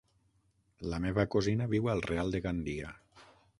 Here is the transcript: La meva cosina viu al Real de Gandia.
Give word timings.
La 0.93 0.99
meva 1.03 1.27
cosina 1.35 1.69
viu 1.75 1.93
al 1.95 2.03
Real 2.09 2.35
de 2.37 2.43
Gandia. 2.49 2.93